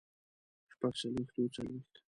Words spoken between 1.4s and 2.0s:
څلوېښت